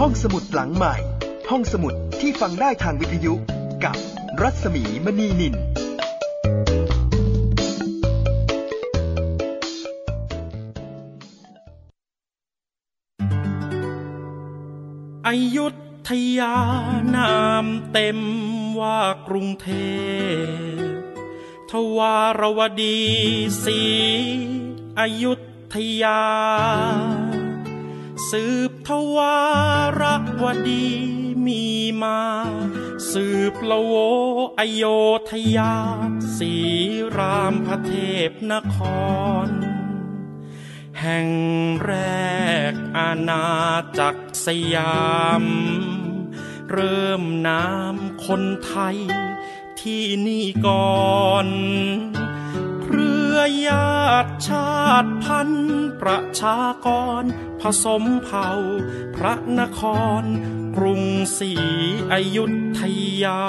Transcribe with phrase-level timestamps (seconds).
[0.00, 0.94] ห้องสมุดหลังใหม่
[1.50, 3.34] ห้องสมุดที่ฟังได้ทางวิทยุ
[3.84, 3.96] กับ
[4.42, 5.54] รัศมีมณีนิน
[15.26, 15.66] อยุ
[16.08, 16.56] ธยา
[17.14, 17.34] นา
[17.64, 18.18] มเต็ม
[18.80, 19.68] ว่ากรุงเท
[20.78, 20.92] พ
[21.70, 23.00] ทวารวดี
[23.64, 23.80] สี
[24.98, 25.32] อยุ
[25.74, 26.20] ธยา
[28.30, 29.38] สืบทวา
[30.00, 30.02] ร
[30.42, 30.86] วดี
[31.46, 31.64] มี
[32.02, 32.20] มา
[33.12, 33.94] สืบละโว
[34.58, 34.84] อโย
[35.30, 35.74] ธยา
[36.36, 36.52] สี
[37.16, 37.92] รามพระเท
[38.28, 38.76] พนค
[39.46, 39.48] ร
[41.00, 41.30] แห่ง
[41.84, 41.94] แร
[42.70, 43.46] กอาณา
[43.98, 45.06] จักรสยา
[45.42, 45.44] ม
[46.70, 48.98] เริ่มน้ำคนไทย
[49.80, 51.48] ที่นี่ก่อน
[53.66, 54.70] ญาติชา
[55.04, 56.88] ติพันธุ์ประชาก
[57.20, 57.22] ร
[57.60, 58.48] ผสมเผ่า
[59.16, 59.80] พระนค
[60.20, 60.22] ร
[60.76, 61.02] กรุง
[61.38, 61.52] ศรี
[62.12, 62.44] อยุ
[62.78, 62.80] ธ
[63.22, 63.42] ยา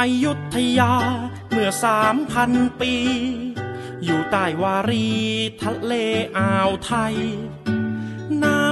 [0.00, 0.92] อยุธยา
[1.50, 2.94] เมื่อสามพันปี
[4.04, 5.08] อยู่ใต้วารี
[5.62, 5.92] ทะเล
[6.36, 7.16] อ่าวไทย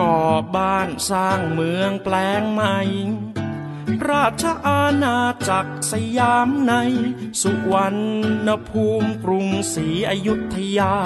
[0.00, 0.18] ก่อ
[0.56, 2.78] บ้านสร้างเมืองแปลงใหม่
[4.10, 5.18] ราชอาณา
[5.48, 6.74] จักรสยามใน
[7.42, 7.96] สุวรร
[8.46, 10.96] ณภูมิกรุงศรีอยุธยา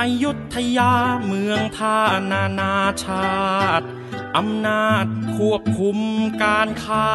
[0.00, 0.92] อยุธยา
[1.26, 1.98] เมืองท่า
[2.30, 2.74] นานา
[3.04, 3.30] ชา
[3.80, 3.86] ติ
[4.36, 5.06] อำนาจ
[5.36, 5.98] ควบคุม
[6.42, 7.10] การค้า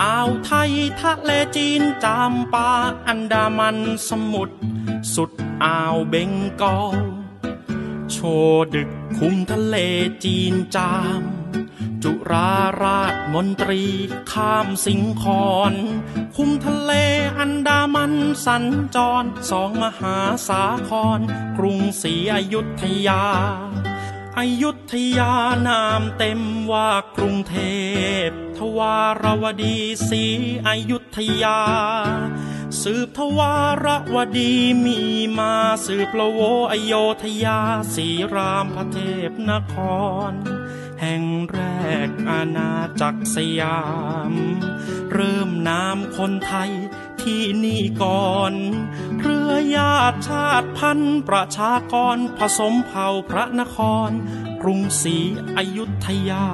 [0.00, 2.70] อ่าวไทยทะเลจีนจามปา
[3.06, 4.56] อันดามันสมุทร
[5.14, 5.30] สุด
[5.64, 6.30] อ่าวเบง
[6.62, 7.21] กอล
[8.12, 8.18] โช
[8.74, 9.76] ดึกคุมทะเล
[10.24, 11.22] จีนจาม
[12.02, 12.52] จุรา
[12.82, 13.82] ราชมนตรี
[14.32, 15.74] ข้ามสิงคอน
[16.36, 16.92] คุมทะเล
[17.38, 18.12] อันดามัน
[18.44, 18.64] สัญ
[18.94, 20.16] จร สองมหา
[20.48, 21.20] สาคร
[21.58, 23.24] กรุงศรีอยุธยา
[24.38, 25.34] อยุธยา
[25.68, 26.40] นามเต็ม
[26.72, 27.56] ว่ากรุงเท
[28.26, 28.28] พ
[28.58, 29.76] ทวารวดี
[30.08, 30.24] ศรี
[30.68, 31.60] อยุธยา
[32.82, 33.54] สืบทวา
[33.84, 34.52] รวดี
[34.84, 35.00] มี
[35.38, 35.54] มา
[35.86, 36.40] สืบละโว
[36.72, 37.58] อโยธยา
[37.94, 38.98] สีรามพระเท
[39.28, 39.74] พนค
[40.30, 40.32] ร
[41.00, 41.60] แห่งแร
[42.06, 43.82] กอาณาจักรสยา
[44.30, 44.32] ม
[45.12, 46.70] เริ่มนามคนไทย
[47.22, 48.54] ที่นี่ก่อน
[49.42, 53.76] รือญาติชาติพันธุ์ประชากรผสมเผ่าพระนค
[54.08, 54.10] ร
[54.62, 55.16] กรุงศรี
[55.56, 56.46] อยุธยา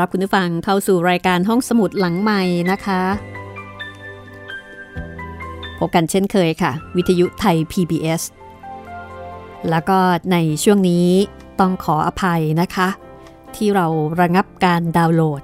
[0.00, 3.02] รับคุณผู้ฟังเข้าสู่รายการห้องสมุดหลังใหม่นะคะ
[5.78, 8.22] พบกันเช่นเคยค่ะ วิทยุไทย PBS
[9.70, 9.98] แล้วก็
[10.32, 11.06] ในช่วงนี้
[11.60, 12.88] ต้องขออภัยนะคะ
[13.56, 13.86] ที่เรา
[14.20, 15.42] ระงับการดาวน์โหลด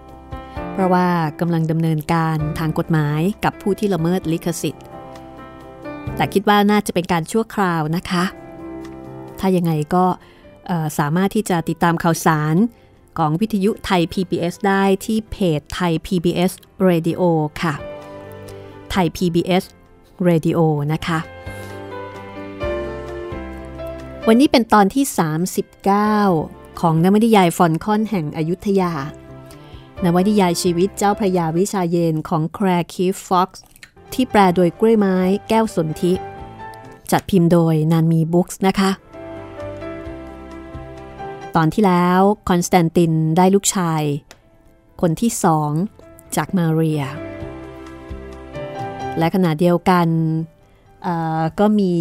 [0.73, 1.07] เพราะว่า
[1.41, 4.85] กำลังดำเนินการทางกฎหมายกับผู้ที่ละเมิดลิขสิทธิ์
[6.17, 8.25] แต่คิดว่าน่าจะเป็นการชั่วคราวนะคะ
[9.41, 10.05] ถ้ายังไงก็
[10.99, 12.57] สามารถที่จะติดตามข่าวสาร
[13.19, 16.53] ของวิทยุไทย PBS ได้ที่เพจไทย PBS
[16.89, 17.23] Radio
[17.63, 17.75] ค่ะ
[18.91, 19.65] ไทย PBS
[20.29, 20.59] Radio
[20.93, 21.19] นะคะ
[24.29, 25.05] วันนี้เป็นตอนที่
[25.93, 28.93] 39 ของนวนิยายฟอลคอนแห่งอยุธยา
[30.05, 33.63] นวนิยายชีวิตเจ้าพระยาวิชาเยนทร์ของแคลร์คีฟฟ็อกซ์
[34.13, 35.17] ที่แปลโดยกล้วยไม้
[35.49, 36.13] แก้วสนธิ
[37.11, 38.91] จัดพิมพ์โดยนานมีบุ๊กส์นะคะ
[41.57, 44.03] ตอนที่แล้วคอนสแตนตินได้ลูกชาย
[45.01, 45.71] คนที่สอง
[46.37, 47.03] จากมาเรีย
[49.19, 50.09] และขณะเดียวกัน
[51.59, 51.95] ก็มี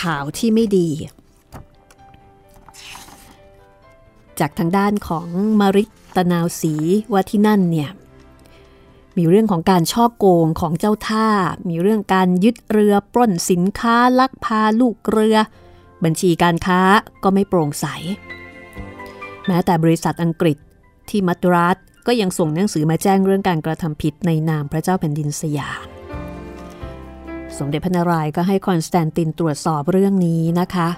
[0.00, 0.90] ข่าวที่ไม่ดี
[4.40, 5.26] จากทางด้านของ
[5.60, 5.84] มะริด
[6.16, 6.74] ตะนาวศรี
[7.12, 7.90] ว่าที่นั่นเนี่ย
[9.16, 11.28] มีเรื่องของการฉ้อโกงของเจ้าท่า
[11.68, 15.38] มีเรื่องการยึดเรือปล้นสินค้าลักพาลูกเรือ
[16.04, 16.80] บัญชีการค้า
[17.24, 17.86] ก็ไม่โปร่งใส
[19.46, 20.58] แม้แต่บริษัทอังกฤษ
[21.10, 25.86] ที่มัทราสก็ยังส่งหนังสือมาแจ้งเรื่องการกระทำผิดในนามพระเจ้าแผ่นดินสยาม
[27.58, 30.88] สมเด็จพระนารายณ์ก็ให้คอนสแตนตินตรวจสอบเรื่องนี้นะคะ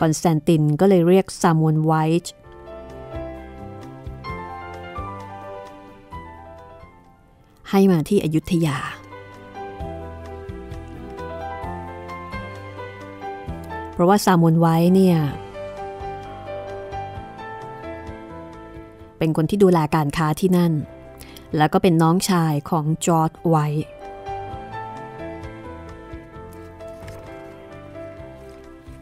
[0.00, 1.92] คอนสแตนตินก็เลยเรียกซามูเอล ไว
[2.24, 2.32] ท์
[7.70, 8.78] ให้มาที่อยุธยา
[13.94, 15.16] เพราะว่าซามูเอล ไวท์เนี่ย
[19.18, 20.72] เป็นคนที่ดูแลการค้าที่นั่น
[21.56, 23.56] แล้วก็เป็นน้องชายของจอร์จ ไวท์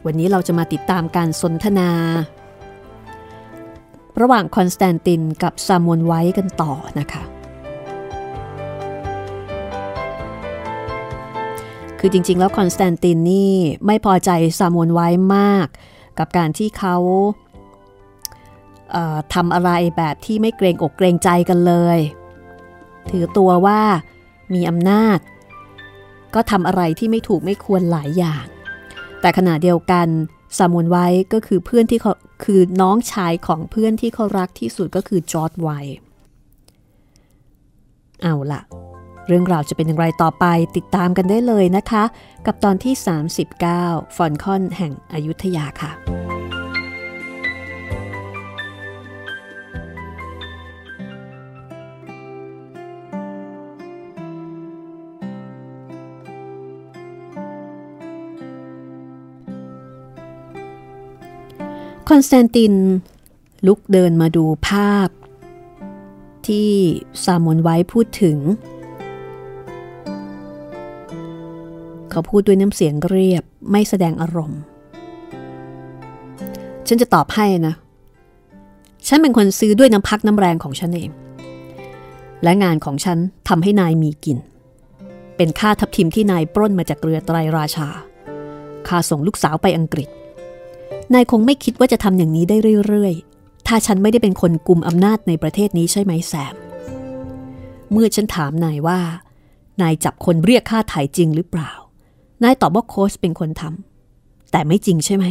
[0.07, 1.91] วันนี้เราจะมาติดตามการสนทนา
[4.21, 7.23] ระหว่างคอนสแตนตินกับซามวลไวท์กันต่อนะคะ
[12.05, 13.55] คือจริง ๆ แล้วคอนสแตนตินนี่
[13.87, 15.67] ไม่พอใจซามวลไวท์มาก
[16.19, 18.95] กับการที่เขา
[19.35, 21.99] ทำอะไรแบบที่ไม่เกรงอกเกรงใจกันเลย
[23.11, 23.81] ถือตัวว่า
[24.55, 25.19] มีอำนาจ
[26.35, 28.45] ก็ทำอะไรที่ไม่ถูกไม่ควรหลายอย่าง
[29.21, 30.07] แต่ขณะเดียวกัน
[30.59, 32.13] ซามวนไว้ก็คือเพื่อนที่เขา
[32.45, 35.69] คือน้องชายของเพื่อนที่เขารักที่สุดก็คือจอร์ดไว
[38.23, 38.63] เอาละ
[39.27, 40.45] เรื่องราวจะเป็นอย่างไรต่อไป
[40.77, 42.05] ติดตามกันได้เลยนะคะ
[42.47, 42.95] กับตอนที่
[43.57, 45.93] 39 ฟอนคอนแห่งอยุธยาค่ะ
[62.09, 62.75] คอนสแตนติน
[63.67, 65.09] ลุกเดินมาดูภาพ
[66.47, 66.71] ที่
[67.25, 68.39] ซามอนไว้พูดถึง
[72.13, 74.61] เขาพูดด้วยน้ำเสียงเรียบไม่แสดงอารมณ์
[76.87, 77.75] ฉันจะตอบให้นะ
[79.09, 81.11] ฉันเป็นคนซื้อด้วยน้ำพักน้ำแรงของฉันเอง
[82.43, 84.39] และงานของฉันทำให้นายมีกิน
[85.37, 87.89] เป็นค่าทับทิมที่นายปล้นมาจากเรือไตรราชา
[88.89, 90.09] ค่าส่งลูกสาวไปอังกฤษ
[91.15, 92.57] นายคงไม่คิดว่าจะทำอย่างนี้ได้
[92.89, 96.55] เรื่อยๆ ถ้าฉันไม่ได้เป็นคนกุมอำนาจในประเทศนี้ใช่ไหมแซม
[97.93, 99.01] เมื่อฉันถามนายว่า
[99.83, 101.71] นายจับคนเรียกค่าไถ่จริงหรือเปล่า
[102.43, 105.25] นายตอบว่าโคทส์เป็นคนทำแต่ไม่จริงใช่ไหม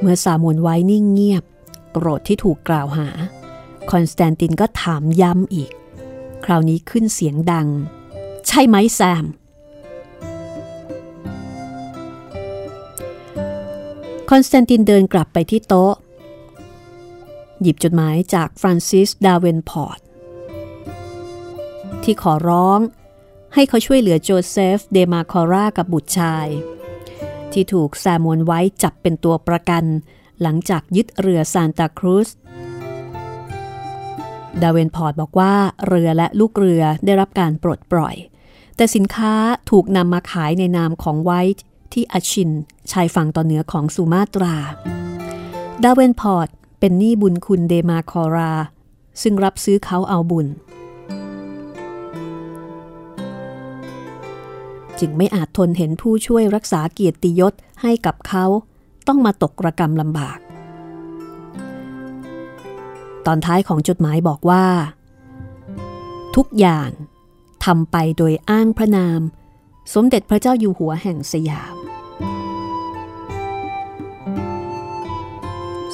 [0.00, 1.44] เมื่อซามวลไวท์นิ่งเงียบ
[1.92, 3.08] โกรธที่ถูกกล่าวหา
[3.90, 5.70] คอนสแตนตินก็ถามย้ำอีก
[6.44, 7.68] คราวนี้ขึ้นเสียงดัง
[8.46, 9.24] ใช่ไหมแซม
[14.30, 15.94] คอนสแตนตินเดินกลับไปที่โต๊ะ
[17.62, 19.98] หยิบจดหมายจากฟรานซิส ดาเวนพอร์ต
[22.02, 22.80] ที่ขอร้อง
[23.58, 26.46] ให้เขาช่วยเหลือโจเซฟ เดมาคอรากับบุตรชาย
[27.52, 29.84] ที่ถูกแซมมวลไวท์จับเป็นตัวประกัน
[30.42, 32.28] หลังจากยึดเรือซานตาครูส
[34.62, 35.54] ดาเวนพอร์ตบอกว่า
[35.88, 38.14] เรือและลูกเรือได้รับการปลดปล่อย
[38.76, 39.34] แต่สินค้า
[39.70, 42.50] ถูกนำมาขายในนามของไวท์ที่อาชิน
[42.90, 44.56] ชายฝั่งตอนเหนือของสุมาตรา
[45.84, 46.48] ดาเวนพอร์ต
[46.80, 48.54] เป็นหนี้บุญคุณเดมาคอรา
[49.22, 50.48] ซึ่งรับซื้อเขาเอาบุญ
[55.00, 58.44] จึงไม่อาจทนเห็นผู้ช่วยรักษาเกียรติยศให้กับเขา
[59.06, 60.38] ต้องมาตกระกรรมลำบาก
[63.26, 64.64] ตอนท้ายของจดหมายบอกว่า
[66.36, 66.90] ทุกอย่าง
[67.64, 69.20] ทำไปโดยอ้างพระนาม
[69.94, 71.76] สมเด็จพระเจ้าอยู่หัวแห่งสยาม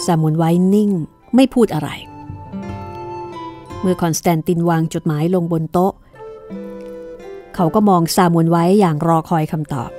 [0.04, 0.90] ซามุนไว้นิ่ง
[1.34, 1.90] ไม่พูดอะไร
[3.80, 5.92] เมื่อคอนสแตนตินวางจดหมายลงบนโต๊ะ
[7.56, 9.90] เขาก็มองซามุนไว้อย่างรอคอยคำตอบ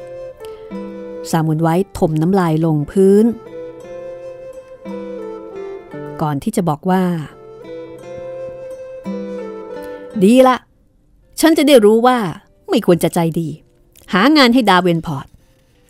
[1.32, 3.26] ซามุนไว้ถมน้ำลายลงพื้น
[6.22, 7.04] ก่อนที่จะบอกว่า
[10.24, 10.58] ดีละ
[11.40, 12.18] ฉันจะได้รู้ว่า
[12.70, 13.50] ไม่ควรจะใจดี
[14.14, 15.28] หางานให้ดาเวนพอร์ต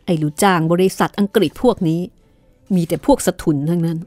[0.05, 2.01] ไอ้ลูกจ้างบริษัทอังกฤษพวกนี้
[2.75, 3.99] มีแต่พวกสถุนทั้งนั้น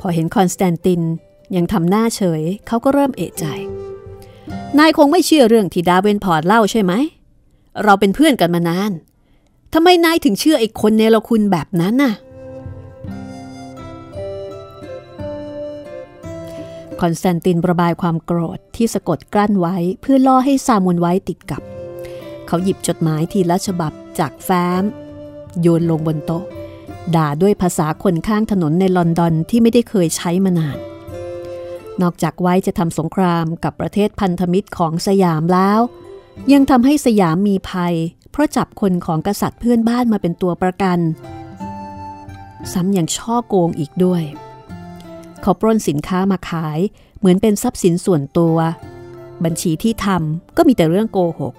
[0.00, 1.00] พอเห็นคอนสแตนติน
[1.56, 3.46] ยังทำหน้าเฉย เขาก็เริ่มเอะใจ
[4.76, 6.92] นายคงไม่เชื่อเรื่องที่ดาเวนพอร์ตเล่าใช่ไหม
[7.84, 8.92] เราเป็นเพื่อนกันมานาน
[9.74, 12.14] ทำไมนายถึงเชื่อไอ้คนเนรคุณแบบนั้นน่ะ
[17.00, 21.62] คอนสแตนตินระบายความโกรธที่สะกดกลั้นไว้เพื่อล่อให้ซามุนไว้ติดกับ
[22.46, 24.82] เขาหยิบจดหมายทีละฉบับจากแฟ้ม
[25.60, 26.44] โยนลงบนโต๊ะ
[27.16, 30.78] ด่าด้วยภาษาคนข้างถนนในลอนดอนที่ไม่ได้เคยใช้มานาน
[32.02, 35.80] นอกจากไว้จะทำสงครามกับประเทศพันธมิตรของสยามแล้ว
[36.52, 37.94] ยังทำให้สยามมีภัย
[38.30, 40.98] เพราะจับคนของกษัตริย์เพื่อนบ้านมาเป็นตัวประกัน
[42.72, 44.22] ซ้ำยังช่อโกงอีกด้วย
[45.42, 46.78] เขาปล้นสินค้ามาขาย
[47.18, 48.56] เหมือนเป็นทรัพย์สินส่วนตัว
[49.44, 51.54] บัญชีที่ทำก็มีแต่เรื่องโกหก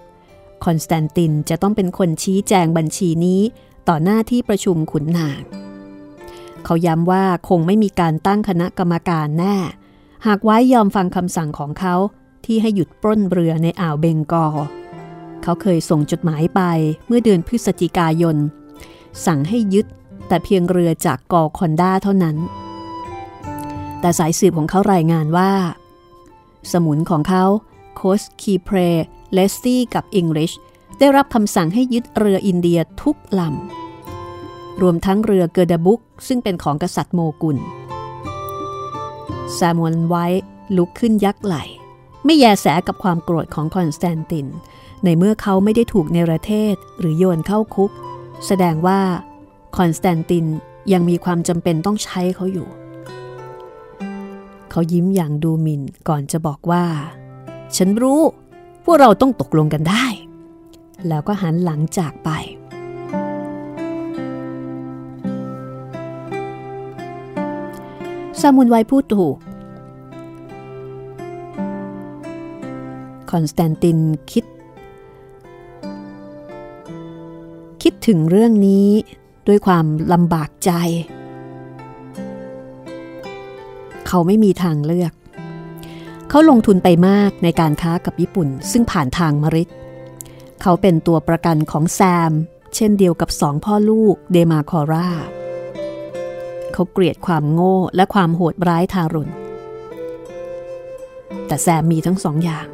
[0.66, 3.42] คอนสแตนตินจะต้องเป็นคนชี้แจงบัญชีนี้
[3.90, 5.42] ต่อหน้าที่ประชุมขุนนาง
[6.66, 9.56] เขาย้ำว่าคงไม่มีการตั้งคณะกรรมการแน่
[10.28, 11.96] หากไวท์ยอมฟังคำสั่งของเขา
[12.46, 14.56] ที่ให้หยุดปล้นเรือในอ่าวเบงกอล
[15.44, 16.62] เขาเคยส่งจดหมายไป
[17.08, 18.38] เมื่อเดือนพฤศจิกายน
[19.26, 19.86] สั่งให้ยึด
[20.28, 22.38] แต่เพียงเรือจากกอลคอนด้าเท่านั้น
[24.00, 25.52] แต่สายสืบของเขารายงานว่า
[26.72, 27.44] สมุนของเขา
[27.96, 28.78] โคทส์คีเพร
[29.34, 30.54] เลสตี้กับอิงริช
[31.00, 37.58] ได้รับคำสั่งให้ยึดเรืออินเดียทุกลำรวมทั้งเรือเกอร์ดบุกซึ่งเป็นของกษัตริย์โมกุล
[39.56, 40.26] แซมมวลไวท์
[40.78, 41.56] ลุกขึ้นยักไหล่
[42.26, 44.48] ไม่แยแสกับความโกรธของคอนสแตนติน
[45.04, 47.92] ในเมื่อเขาไม่ได้ถูกเนรเทศหรือโยนเข้าคุก
[48.46, 49.00] แสดงว่า
[49.78, 50.46] คอนสแตนติน
[50.94, 52.68] ยังมีความจำเป็นต้องใช้เขาอยู่
[54.72, 56.86] เขายิ้มอย่างดูหมิ่นก่อนจะบอกว่า
[57.76, 58.22] ฉันรู้
[58.86, 60.06] พวกเราต้องตกลงกันได้
[61.08, 62.30] แล้วก็หันหลังจากไป
[68.42, 69.38] ซามุนไวพูดถูก
[73.32, 74.00] คอนสแตนติน
[74.32, 74.46] คิด
[77.82, 78.88] คิดถึงเรื่องนี้
[79.48, 80.72] ด้วยความลำบากใจ
[84.08, 85.14] เขาไม่มีทางเลือก
[86.30, 89.70] เขาลงทุนไปมากในการค้ากับญี่ปุ่น ซึ่งผ่านทางมริด
[90.62, 92.32] เขาเป็นตัวประกันของแซม
[92.76, 95.10] เช่นเดียวกับสองพ่อลูกเดมาคอร่า
[96.80, 99.32] เขาเกลียดความโง่และความโหดร้ายทารุณ
[101.48, 102.68] แต่แซมมีทั้งสองอย่าง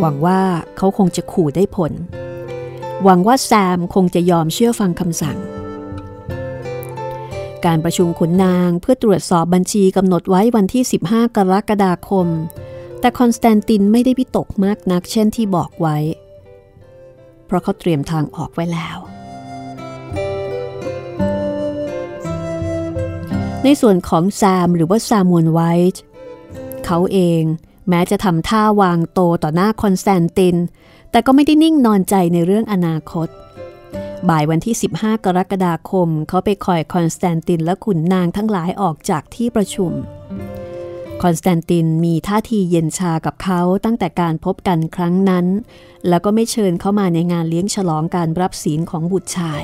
[0.00, 0.40] หวังว่า
[0.76, 1.92] เขาคงจะขู่ได้ผล
[3.04, 5.38] หวังว่าแซมคงจะยอมเชื่อฟังคำสั่ง
[7.66, 12.28] การประชุมขุนนางเพื่อตรวจสอบบัญชีกำหนดไว้วันที่ 15 กรกฎาคม
[13.00, 15.96] แต่คอนสแตนตินไม่ได้พิตกมากนักเช่นที่บอกไว้
[17.46, 18.98] เพราะเขาเตรียมทางออกไว้แล้ว
[23.64, 25.60] ในส่วนของแซมหรือว่าซามวลไว
[25.94, 26.02] ท์
[26.84, 27.42] เขาเอง
[27.88, 30.56] แม้จะทำท่าวางโตต่อหน้าคอนสแตนติน
[31.10, 33.28] แต่ก็ไม่ได้นิ่งนอนใจในเรื่องอนาคต
[34.28, 39.92] บ่ายวันที่ 15 กรกฎาคม เขาไปคอยคอนสแตนตินและขุนนางทั้งหลายออกจากที่ประชุม
[41.22, 45.46] คอนสแตนตินมีท่าทีเย็นชากับเขาตั้งแต่การพบกันครั้งนั้น
[46.08, 49.62] แล้วก็ไม่เชิญเข้ามาในงานเลี้ยงฉลองการรับศีลของบุตรชาย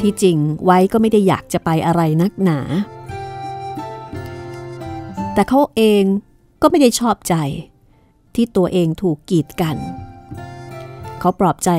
[0.00, 2.58] ที่จริงไว้ก็ไม่ได้อยากจะไปอะไรนักหนา
[5.34, 6.04] แต่เขาเอง
[6.62, 7.34] ก็ไม่ได้ชอบใจ
[8.34, 9.76] ที่ตัวเองถูกกีดกัน
[11.20, 11.70] เขาปลอบใจ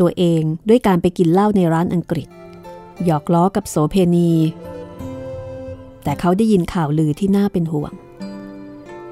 [0.00, 2.28] ตัวเองด้วยการไปกินเหล้าในร้านอังกฤษ
[3.04, 4.32] หยอกล้อกับโสเพณี
[6.04, 7.92] แต่เขาได้ยินข่าวลือที่น่าเป็นห่วง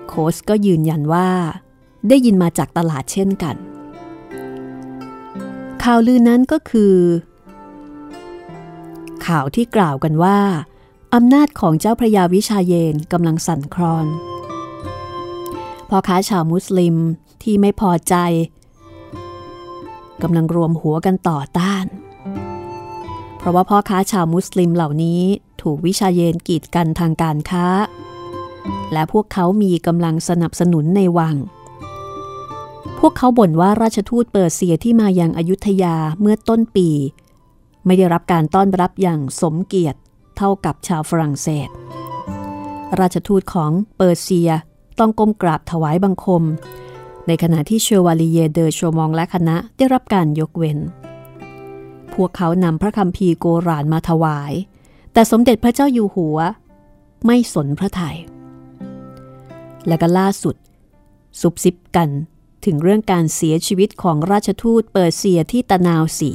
[0.08, 1.28] โคสก็ยืนยันว่า
[2.08, 3.56] ได้ยินมาจากตลาดเช่นกัน
[5.82, 6.94] ข่าวลือนั้นก็คือ
[9.26, 10.38] ข่าวที่กล่าวกันว่า
[11.14, 14.06] อำนาจของเจ้าพระยาวิชาเยนกำลังสั่นคลอน
[15.88, 16.96] พ่อค้าชาวมุสลิม
[17.42, 18.14] ที่ไม่พอใจ
[20.22, 21.84] กำลังรวมหัวกันต่อต้าน
[23.38, 25.22] เพราะว่าพ่อค้าชาวมุสลิมเหล่านี้
[25.62, 27.66] ถูกวิชาเยนกีดกันทางการค้า
[28.92, 31.36] และพวกเขามีกำลังสนับสนุนในวัง
[32.98, 36.90] พวกเขาบ่นว่าราชทูตเปอร์เซียที่มายังอายุทยาเมื่อต้นปี
[37.86, 39.98] ไม่ได้รับการต้อนรับอย่างสมเกียรติ
[40.36, 41.68] เท่ากับชาวฝรั่งเศส
[43.00, 44.50] ราชทูตของเปอร์เซีย
[44.98, 46.42] ต้องก้มกราบถวายบังคม
[47.26, 50.78] ในขณะที่เชวาลีเยเดอโชมองและคณะได้รับการยกเว้น
[52.14, 54.52] พวกเขานำพระคัมภีร์โกรานมาถวาย
[55.12, 56.38] แต่สมเด็จพระเจ้าอยู่หัว
[57.26, 58.18] ไม่สนพระทยัย
[59.88, 60.56] และก็ล่าสุด
[61.40, 62.08] ซุบซิบกัน
[62.64, 66.32] ถึงเรื่องการเสียชีวิตของราชทูตเปอร์เซียที่ตะนาวสี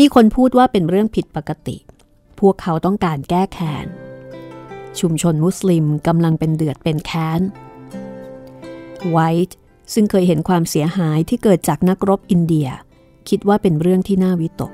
[0.00, 1.76] มีคนพูดว่าเป็นเรื่องผิดปกติ
[2.40, 3.86] พวกเขาต้องการแก้แค้น
[5.00, 7.40] ชุมชนมุสลิมกำลังเป็นเดือดเป็นแค้น
[9.10, 9.56] ไวท์
[9.94, 12.68] ซึ่งเคยเห็นความเสียหายที่เกิดจากนักรบอินเดีย
[13.28, 14.72] คิดว่าเป็นเรื่องที่น่าวิตก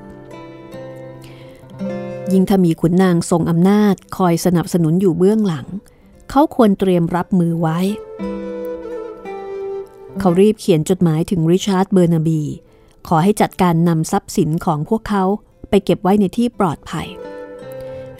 [2.31, 5.67] ยิ่งถ้ามีขุนนางทรงอำนาจคอยสนับสนุนอยู่เบื้องหลัง
[6.29, 7.79] เขาควรเตรียมรับมือไว้
[10.19, 12.41] เขารีบเขียนจดหมายถึงริชาร์ดเบอร์นาบี
[13.07, 15.23] ขอให้จัดการนำทรัพย์สินของพวกเขา
[15.69, 17.07] ไปเก็บไว้ในที่ปลอดภัย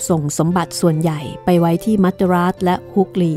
[0.09, 3.33] ส่งสมบัติส่วนใหญ่ไปไว้ที่มัตตราสและฮุกลี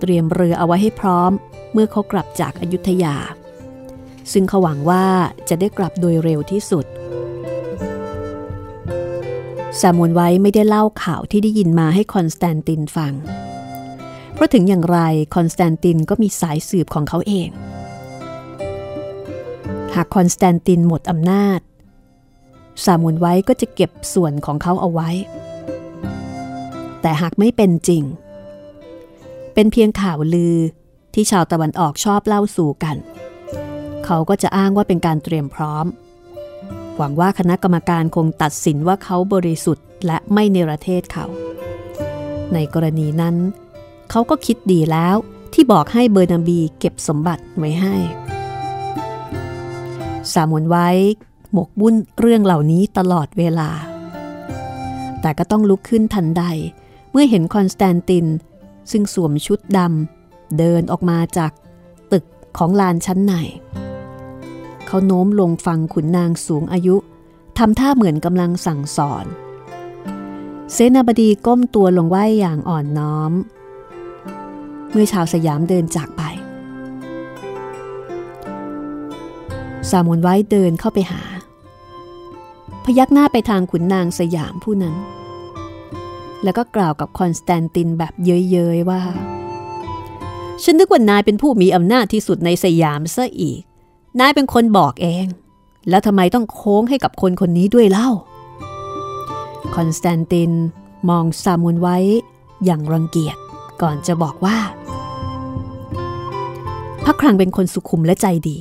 [0.00, 1.32] เตรียมเรือเอาไว้ให้พร้อม
[1.72, 3.16] เมื่อเขากลับจากอยุธยา
[4.32, 5.06] ซึ่งเขาหวังว่า
[5.48, 6.86] จะได้กลับโดยเร็วที่สุด
[9.80, 13.12] ซามวลไวท์ไม่ได้เล่าข่าวที่ได้ยินมาให้คอนสแตนตินฟัง
[14.34, 14.98] เพราะถึงอย่างไร
[15.34, 17.48] คอนสแตนตินก็มีสายสืบของเขาเอง
[19.96, 21.60] หากคอนสแตนตินหมดอำนาจ
[22.84, 25.10] ซามวลไวท์ก็จะเก็บส่วนของเขาเอาไว้
[27.00, 28.02] แต่หากไม่เป็นจริง
[29.54, 30.56] เป็นเพียงข่าวลือ
[31.14, 32.96] ที่ชาวตะวันออกชอบเล่าสู่กัน
[34.04, 35.86] เขาก็จะอ้างว่าเป็นการเตรียมพร้อม
[36.96, 41.26] หวังว่าคณะกรรมการคงตัดสินว่าเขาบริสุทธิ์และไม่เนรเทศเขา
[42.52, 43.36] ในกรณีนั้น
[44.10, 45.16] เขาก็คิดดีแล้ว
[45.54, 47.96] ที่บอกให้เบอร์นาบีเก็บสมบัติไว้ให้
[50.34, 50.88] สามวนไว้
[51.52, 53.70] หมกบุ่นเรื่องเหล่านี้ตลอดเวลา
[55.20, 56.44] แต่ก็ต้องลุกขึ้นทันใด
[57.10, 58.26] เมื่อเห็นคอนสแตนติน
[58.90, 61.52] ซึ่งสวมชุดดำเดินออกมาจาก
[62.12, 62.24] ตึก
[62.58, 63.34] ของลานชั้นใน
[64.86, 66.96] เขาโน้มลงฟังขุนนางสูงอายุ
[67.58, 69.26] ทำท่าเหมือนกำลังสั่งสอน
[70.72, 73.32] เสนาบดีก้มตัวลงไหวอย่างอ่อนน้อม
[74.90, 76.22] เมื่อชาวสยามเดินจากไป
[79.90, 81.22] สามวนไว้เดินเข้าไปหา
[82.84, 84.94] พยักหน้าไปทางขุนนางสยามผู้นั้น
[86.44, 89.02] แล้วก็กล่าวกับคอนสแตนตินแบบเย้ยๆว่า
[90.62, 93.60] ฉันนึกว่านายเป็นผู้มีอำนาจที่สุดในสยามซะอีก
[94.20, 95.26] นายเป็นคนบอกเอง
[95.88, 98.10] แล้วทำไมต้องโค้งให้กับคนคนนี้ด้วยเล่า
[99.76, 100.52] คอนสแตนติน
[101.08, 101.96] มองซามวลไวท์
[102.64, 103.36] อย่างรังเกียจ
[103.82, 104.58] ก่อนจะบอกว่า
[107.04, 108.58] พระคลังเป็นคนสุขุมและใจดี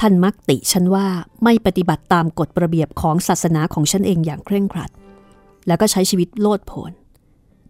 [0.00, 1.06] ท่านมักติฉันว่า
[1.44, 4.90] ไม่ปฏิบัติตามกฎระเบียบของศาสนาของฉันเองอย่างเคร่งครัด
[5.66, 6.92] แล้วก็ใช้ชีวิตโลดโผน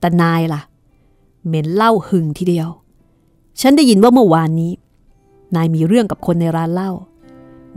[0.00, 0.60] แต่นายล่ะ
[1.46, 2.68] เหม็นเหล้าหึงทีเดียว
[3.60, 4.72] ฉันได้ยินว่าเมื่อวานนี้
[5.56, 6.90] นายมีเรื่องกับคนในร้านเหล้า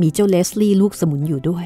[0.02, 1.66] มีเจ้าเลสลี่ลูกสมุนอยู่ด้วย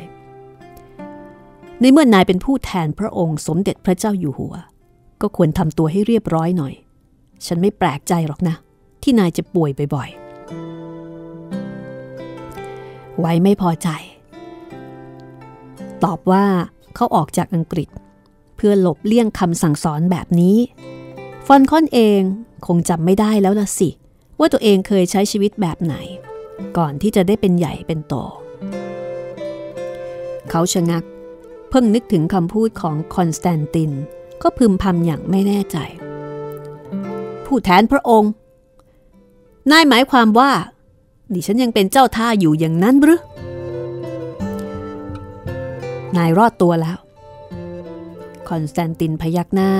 [1.80, 4.54] ในเมื่อนายเป็นผู้แทนพระองค์สมเด็จพระเจ้าอยู่หัว
[5.22, 6.74] ก็ควรทำตัวให้เรียบร้อยหน่อย
[7.46, 8.56] ฉันไม่แปลกใจหรอกนะ
[9.04, 10.23] ที่นายจะป่วยบ่อยๆ
[13.20, 13.90] ไว้ไม่พอใจ
[16.04, 16.46] ตอบว่า
[16.96, 17.90] เขาออกจากอังกฤษ
[18.56, 20.58] เพื่อหลบเลี่ยงคำสั่งสอนแบบนี้
[21.46, 22.22] ฟอนคอนเอง
[22.68, 23.90] คงจำไม่ได้แล้วละสิ
[24.40, 25.96] ว่าตัวเองเคยใช้ชีวิตแบบไหน
[26.78, 28.14] ก่อนที่จะได้เป็นใหญ่เป็นโต
[30.50, 31.04] เขาชะงัก
[31.70, 33.92] เพิ่งนึกถึงคำพูดของคอนสแตนติน
[34.42, 35.78] ก็พึมพำอย่างไม่แน่ใจ
[37.46, 38.32] ผู้แทนพระองค์
[39.72, 40.52] นายหมายความว่า
[41.34, 43.22] ดิฉันยังเป็นเจ้าท่าอยู่อย่างนั้นหรือ
[46.18, 46.98] นายรอดตัวแล้ว
[48.50, 49.72] คอนสแตนตินพยักหน้า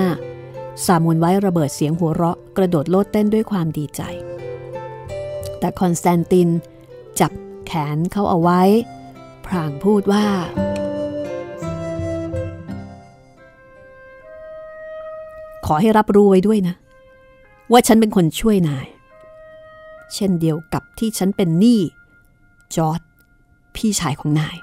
[0.86, 4.02] ซามวลไวท์ระเบิดเสียงหัวเราะกระโดดโลดเต้นด้วยความดีใจ
[5.60, 6.50] แต่คอนสแตนติน
[7.20, 7.32] จับ
[7.66, 8.62] แขนเขาเอาไว้
[9.46, 10.26] พลางพูดว่า
[15.66, 16.76] ขอให้รับรู้ไว้ด้วยนะ
[17.72, 18.88] ว่าฉันเป็นคนช่วยนาย
[20.14, 21.80] เช่นเดียวกับที่ฉันเป็นหนี้
[22.76, 23.02] จอร์ด
[23.76, 24.58] พี่ชายของนาย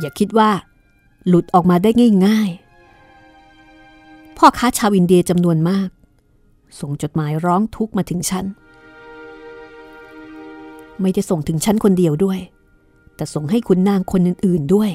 [0.00, 0.50] อย่าคิดว่า
[1.28, 1.90] หลุดออกมาได้
[2.26, 2.50] ง่าย
[3.64, 5.88] ๆ พ่อค้าชาวอินเดียจำนวนมาก
[6.80, 8.44] ส่งจดหมายร้องทุกข์มาถึงฉัน
[11.00, 12.38] ไม่ได้ส่งถึงฉันคนเดียวด้วย
[13.16, 14.90] แต่ส่งให้คุณนางคนอื่น ๆด้วย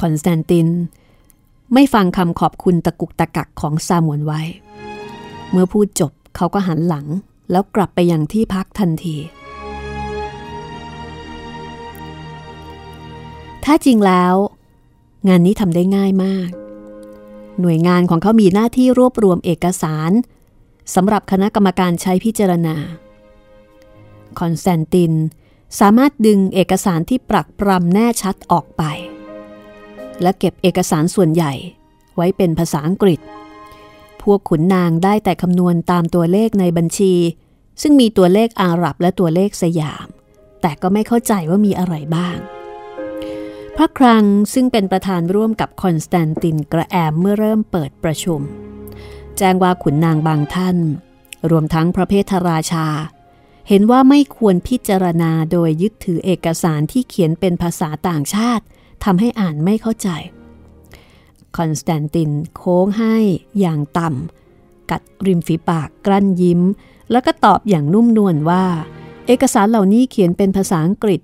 [0.00, 0.68] คอนสแตนติน
[1.74, 4.42] ไม่ฟังคำขอบคุณตะกุกตะกักของซามวลไวท์
[5.50, 7.06] เมื่อพูดจบเขาก็หันหลัง
[7.50, 9.16] แล้วกลับไปยังที่พักทันที
[13.64, 14.34] แท้จริงแล้ว
[15.28, 16.50] งานนี้ทำได้ง่ายมาก
[17.60, 20.10] หน่วยงานของเขามีหน้าที่รวบรวมเอกสาร
[20.94, 22.76] สำหรับคณะกรรมการใช้พิจารณา
[24.38, 25.12] คอนสแตนติน
[25.80, 28.82] สามารถดึงเอกสารที่ปรักปรำแน่ชัดออกไป
[30.22, 31.52] และเก็บเอกสารส่วนใหญ่
[32.16, 33.20] ไว้เป็นภาษาอังกฤษ
[34.22, 37.14] พวกขุนนางได้แต่คำนวณตามตัวเลขในบัญชี
[37.82, 40.06] ซึ่งมีตัวเลขอาหรับและตัวเลขสยาม
[40.62, 42.36] แต่ก็ไม่เข้าใจว่ามีอะไรบ้าง
[43.76, 44.24] พระครัง
[44.54, 48.40] ซึ่งเป็นประธานร่วมกับคอนสแตนตินกระแอมเมื่อเริ่มเปิดประชุม
[49.38, 50.76] แจ้งว่าขุนนางบางท่าน
[51.50, 52.86] รวมทั้งพระเพทราชา
[53.68, 58.64] เห็นว่าไม่ควรพิจารณาโดยยึดถือเอกสารที่เขียนเป็นภาษาต่างชาติ
[59.06, 60.08] ทำให้อ่านไม่เข้าใจ
[61.56, 63.16] คอนสแตนตินโค้งให้
[63.60, 66.60] อย่างต่ำ กัดริมฝีปากกลั้นยิ้ม
[67.10, 68.64] แล้วก็ตอบอย่างนุ่มนวลว่า
[69.26, 71.20] เอกสารเหล่านี้เขียนเป็นภาษาอังกฤษ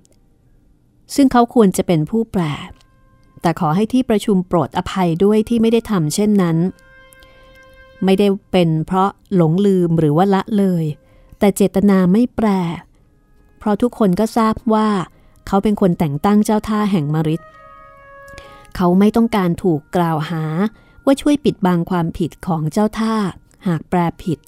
[1.15, 2.43] ซึ่งเขาควรจะเป็นผู้แปล
[3.41, 6.57] แต่ขอให้ที่ประชุมโปรดอภัยด้วยที่ไม่ได้ทำเช่นนั้น
[8.03, 10.85] ไม่ได้เป็นเพราะหลงลืมหรือว่าละเลย
[11.39, 12.47] แต่เจตนาไม่แปล
[13.59, 14.89] เพราะทุกคนก็ทราบว่า
[15.47, 17.41] เขาเป็นคนแต่งตั้งเจ้าท่าแห่งมริด
[18.75, 20.43] เขาไม่ต้องการถูกกล่าวหา
[21.05, 23.15] ว่าช่วยปิดบังความผิดของเจ้าท่า
[23.67, 24.39] หากแปลผิด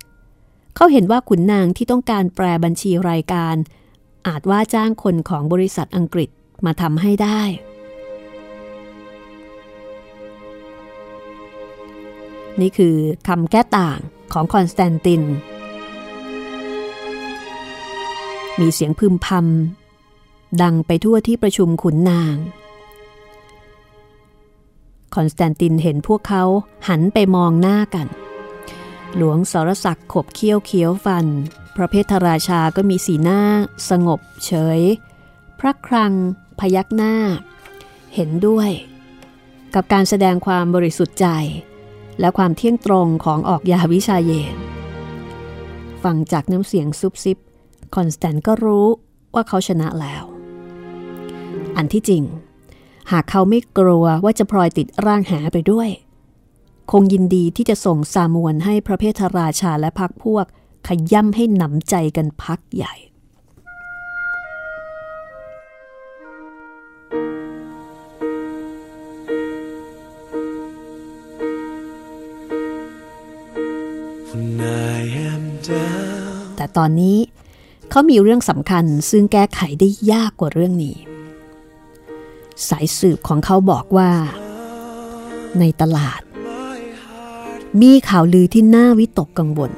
[0.76, 3.56] เขาเห็นว่าขุนนางที่ต้องการแปลบัญชีรายการ
[4.28, 6.30] อาจว่าจ้างคนของบริษัทอังกฤษ
[6.66, 7.42] มาทำให้ได้
[12.62, 12.96] นี่คือ
[13.28, 14.00] คำแก้ต่าง
[14.34, 15.22] ของคอนสแตนติน
[18.60, 22.36] มีเสียงพึมพำดังไปทั่วที่ประชุมขุนนาง
[25.16, 26.44] คอนสแตนตินเห็นพวกเขา
[26.90, 28.08] หันไปมองหน้ากัน
[29.16, 31.26] หลวงสรศักดิ์ขบเขี้ยวเคี้ยวฟัน
[31.76, 33.42] พระเพทราชาก็มีสีหน้า
[33.90, 34.82] สงบเฉย
[35.60, 36.14] พระคลัง
[36.60, 37.16] พยักหน้า
[38.14, 38.70] เห็นด้วย
[39.76, 41.28] กับการแสดงความบริสุทธิ์ใจ
[42.20, 44.56] และความเที่ยงตรงของออกยาวิชาเยน
[46.04, 47.38] ฟังจากน้ำเสียงซุบซิบ
[47.96, 48.88] คอนสแตนก็รู้
[49.34, 50.24] ว่าเขาชนะแล้ว
[51.78, 52.24] อันที่จริง
[53.12, 55.90] หากเขาไม่กลัวว่าจะพลอยติดร่างแหไปด้วย
[56.92, 60.46] คงยินดีที่จะส่งซามวนให้พระเพทราชาและพักพวก
[60.88, 62.96] ขย่ำให้หนำใจกันพักใหญ่
[74.30, 74.62] When
[74.94, 77.18] I am down, แต่ตอนนี้
[77.90, 80.98] เขามีเรื่องสำคัญซึ่งแก้ไขได้ยากกว่าเรื่องนี้
[82.70, 84.12] สายสืบของเขาบอกว่า
[85.60, 86.22] ในตลาด
[87.82, 89.72] มีข่าวลือที่น่าวิตกกังวล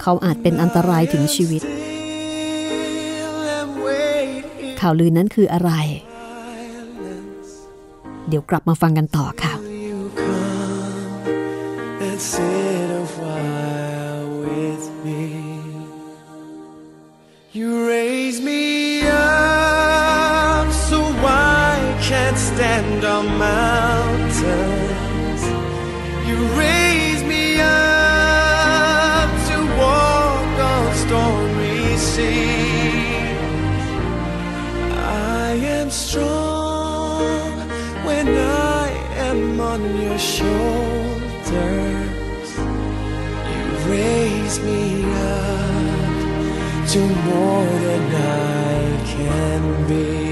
[0.00, 1.62] เขาอาจเป็นอันตรายถึงชีวิต
[4.80, 5.70] ข่าวลือนั้นคืออะไร
[8.28, 9.54] เดี๋ยวกลับมาฟังกันต่อค่ะ
[12.08, 12.67] and sit
[23.22, 24.28] mountains.
[26.28, 33.84] You raise me up to walk on stormy seas.
[34.94, 37.52] I am strong
[38.04, 38.88] when I
[39.28, 41.38] am on your shoulders.
[43.52, 46.08] You raise me up
[46.92, 47.00] to
[47.30, 50.27] more than I can be.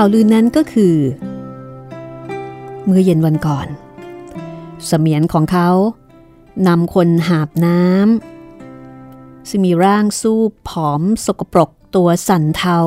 [0.00, 0.96] ข่าวลือนั้นก็คือ
[2.86, 3.66] เมื่อเย็นวันก่อน
[4.86, 5.70] เสมียนของเขา
[6.66, 12.78] นำคนหาบน้ำซึ่งมีร่างสู้ผอมสกปรกตัวสั่นเทา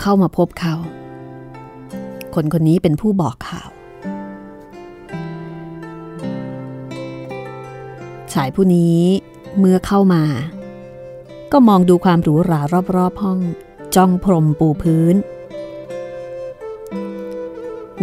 [0.00, 0.74] เข้ามาพบเขา
[2.34, 3.68] คนคนนี้เป็นผู้บอกข่าว
[8.32, 9.00] ชายผู้นี้
[9.58, 10.22] เมื่อเข้ามา
[11.52, 12.60] ก็มองดูความหรูหรา
[12.96, 13.40] รอบๆห้อง
[13.94, 15.16] จ้องพรมปูพื้น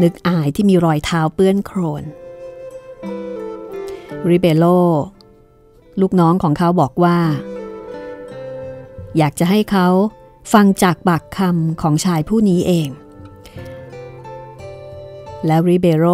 [0.02, 2.04] นึกอายที่มีรอยเท้าเปื้อนโครน
[4.30, 4.66] ริเบโล
[6.02, 7.20] ลูกน้องของเขาบอกว่า
[9.18, 9.88] อยากจะให้เขา
[10.54, 12.90] ฟังจากปากคำของชายผู้นี้เอง
[15.48, 16.06] แล้วริเบโร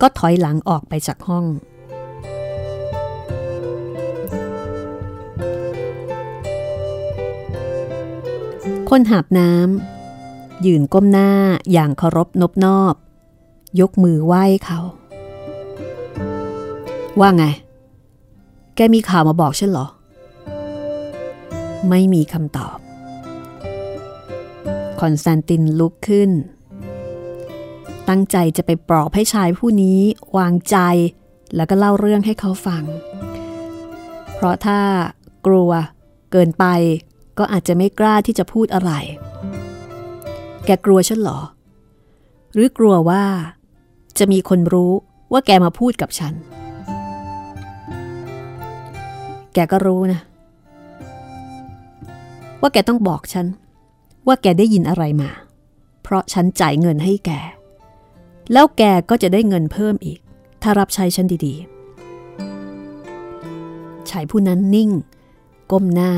[0.00, 1.44] ก็ถอยหลังออกไปจากห้อง
[8.92, 11.30] คนหาบน้ำยืนก้มหน้า
[11.72, 12.94] อย่างเคารพนบนอบ
[13.80, 14.80] ยกมือไหว้เขา
[17.20, 17.44] ว่าไง
[18.76, 19.86] แกมีข่าวมาบอกฉันเหรอ
[21.88, 22.76] ไม่มีคำตอบ
[25.00, 26.30] คอนสแตนตินลุกขึ้น
[28.08, 30.00] ตั้งใจจะไปปลอบให้ชายผู้นี้
[30.38, 30.76] วางใจ
[31.56, 32.82] แล้วก็เล่าเรื่องให้เขาฟัง
[34.34, 34.80] เพราะถ้า
[35.46, 35.70] กลัว
[36.32, 36.64] เกินไป
[37.38, 38.92] ก็อาจจะไม่กล้าที่จะพูดอะไร
[40.66, 41.40] แกกลัวฉันหรอ
[42.52, 43.24] หรือกลัวว่า
[44.18, 44.92] จะมีคนรู้
[45.32, 46.34] ว่าแกมาพูดกับฉัน
[49.54, 50.20] แกก็รู้นะ
[52.60, 53.46] ว่าแกต้องบอกฉัน
[54.26, 55.30] ว่าแกได้ยินอะไรมา
[56.02, 57.30] เพราะฉันจ่ายเงินให้แก
[58.52, 60.18] แล้วแกก็จะได้เงินเพิ่มอีก
[60.62, 64.90] ถ้ารับใช้ฉันดีๆชายผู้นั้นนิ่ง
[65.70, 66.12] ก้มหน้า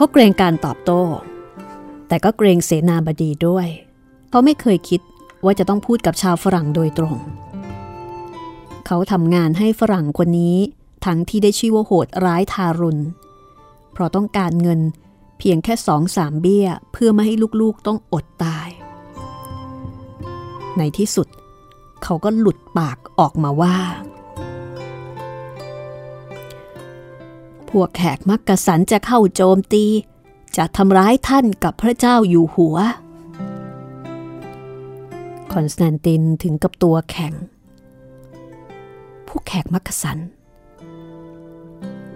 [0.00, 1.02] ขาเกรงการตอบโต้
[2.08, 3.66] แต่ก็เกรงเสนาบดีด้วย
[4.30, 5.00] เขาไม่เคยคิด
[5.44, 7.16] ว่าจะต้องพูดกับชาวฝรั่งโดยตรง
[8.86, 10.56] เขาทำงานให้ฝรั่งคนนี้
[11.04, 13.02] ทั้งที่ได้ชื่อว่าโหดร้ายทารุณ
[13.92, 14.80] เพราะต้องการเงิน
[15.38, 18.68] เพียงแค่สองสามเบี้ยเพื่อไม่ให้ลูกๆต้องอดตาย
[20.78, 21.28] ในที่สุด
[22.02, 23.76] เขาก็หลุดปากออกมาว่า
[27.70, 29.84] พวกแขกมักกะสันจะเข้าโจมตี
[30.56, 32.76] จะทำร้ายท่านกับพระเจ้าอยู่หัว
[35.52, 37.34] คอนสแตนตินถึงกับตัวแข็ง
[39.28, 40.18] พวกแขกมักกะสัน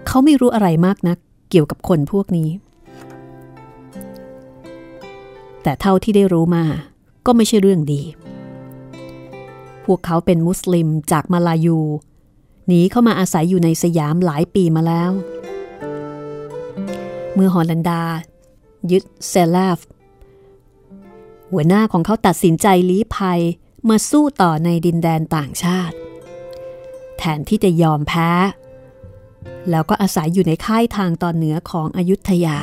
[0.07, 1.17] เขาไม่รู้อะไรมากนัก
[1.49, 2.49] เกี่ยวกับคนพวกนี้
[5.63, 6.63] แต่เท่าที่ได้รู้มา
[7.25, 8.01] ก็ไม่ใช่เรื่องดี
[9.85, 11.79] พวกเขาเป็นมุสลิมจากมาลายู
[12.67, 15.11] หนีเข้ามาอาศัยอยู่ในสยามหลายปีมาแล้ว
[17.33, 18.03] เมื่อฮอลันดา
[18.91, 19.79] ยึดเซลาฟ
[21.51, 23.41] หัวหน้าของเขาตัดสินใจลี้ภัย
[23.89, 25.95] มาสู้ต่อในดินแดนต่างชาติ
[27.17, 28.29] แทนที่จะยอมแพ้
[29.69, 32.59] แล้วก็อาศัยอยู่ในค่ายทางตอนเหนือของอยุธยา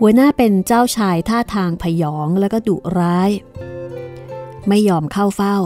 [0.00, 3.30] หัวหน้าเป็นเจ้าชายท่าทางพยองและก็ดุร้าย
[4.68, 5.56] ไม่ยอมเข้าเฝ้า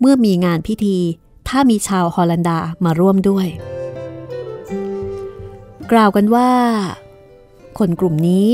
[0.00, 0.98] เมื่อมีงานพิธี
[1.48, 3.46] ถ้ามีชาวฮอลันดามาร่วมด้วย
[5.92, 6.50] กล่าวกันว่า
[7.78, 8.48] คนกลุ่มนี้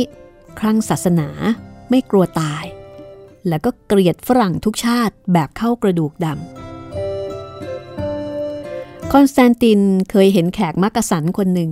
[0.59, 1.29] ครั้งศาสนา
[1.91, 2.65] ไม่กลัวตาย
[3.49, 9.81] และก็เกลียดฝรั่งทุกชาติแบบเข้ากระดูกดำคอนสแตนติน
[10.11, 11.71] เคยเห็นแขกมักกะสันคนหนึ่ง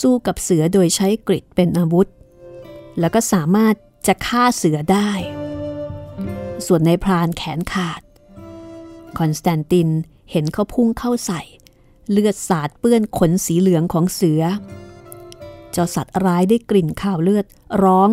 [0.00, 2.08] สู้กับเสือโดยใช้กริชเป็นอาวุธ
[3.00, 3.74] แล้วก็สามารถ
[4.06, 5.10] จะฆ่าเสือได้
[6.66, 8.00] ส่วนนายพรานแขนขาด
[9.18, 9.88] คอนสแตนติน
[10.30, 11.40] เห็นเขาพุ่งเข้าใส่
[12.10, 14.42] เลือดสาดเปื้อนขนสีเหลืองของเสือ
[15.72, 17.44] เจ้าสัตว์ร้ายได้กลิ่นคาวเลือด
[17.84, 18.08] ร้อง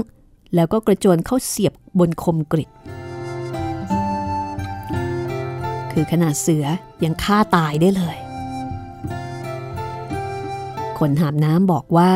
[0.56, 2.70] แล้วก็กระโจนเข้าเสียบบนคมกริด
[5.92, 6.66] คือขนาดเสือ
[7.04, 8.18] ยังฆ่าตายได้เลย
[11.00, 12.14] คนหามน้ำบอกว่า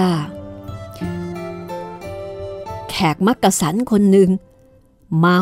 [2.90, 4.30] แขกมักกะสันคนหนึ่ง
[5.18, 5.40] เมา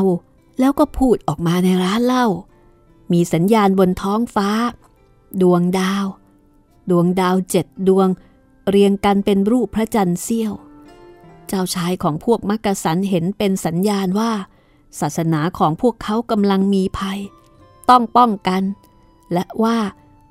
[0.60, 2.26] แล้วก็พูดออกมาในร้านเหล้า
[3.12, 4.50] มีสัญญาณบนท้องฟ้า
[5.42, 6.06] ดวงดาว
[6.90, 8.08] ดวงดาวเจ็ดดวง
[8.70, 10.54] เรียงกันเป็นรูปพระจันทร์เสี้ยว
[11.48, 14.32] เจ้าชายของพวกมักกะสันเห็นเป็นสัญญาณว่า
[15.00, 17.20] ศาสนาของพวกเขากำลังมีภัย
[17.90, 18.64] ต้องป้องกัน
[19.34, 19.78] และว่า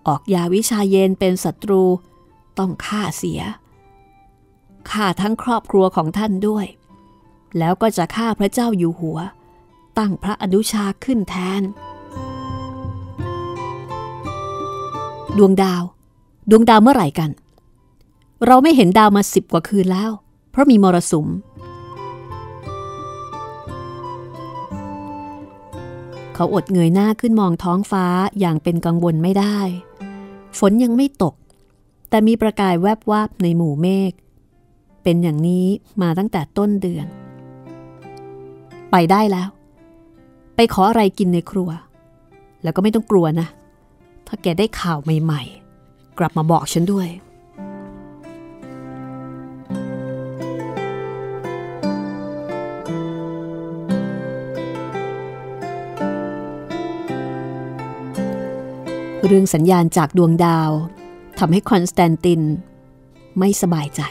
[0.06, 1.82] ออกยาวิชาเยนเป็นศัตรู
[2.58, 3.40] ต้องฆ่าเสีย
[4.90, 6.66] ฆ่าทั้งครอบครัวของท่านด้วย
[7.58, 9.18] แล้วก็จะฆ่าพระเจ้าอยู่หัว
[9.98, 11.62] ตั้งพระอนุชาขึ้นแทน
[15.38, 15.83] ดวงดาว
[16.51, 17.31] ดวงดาวเมื่อไหร่กัน
[18.46, 20.11] เราไม่เห็นดาวมาสิบกว่าคืนแล้ว
[20.51, 21.27] เพราะมีมรสุม
[26.35, 28.05] เขาอดเงยหน้าขึ้นมองท้องฟ้า
[28.40, 29.59] อย่างเป็นกังวลไม่ได้
[30.59, 31.35] ฝนยังไม่ตก
[32.09, 34.12] แต่มีประกายแวบวาบในหมู่เมฆ
[35.03, 35.66] เป็นอย่างนี้
[36.03, 37.07] มาตั้งแต่ต้นเดือน
[38.90, 39.49] ไปได้แล้ว
[40.57, 41.70] ไปขออะไรกินในครัว
[42.62, 43.49] แล้วก็ไม่ต้องกลัวนะ
[44.26, 47.08] ถ้าแกได้ข่าวใหม่ๆ กลับมาบอกฉันด้วย
[59.26, 60.70] เรื่องสัญญาณจากดวงดาว
[61.38, 62.42] ทำให้คอนสแตนติน
[63.38, 64.02] ไม่สบายใจ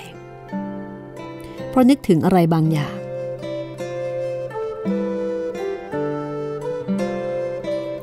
[1.70, 2.96] เพราะนึกถึงอะไรบางอย่าง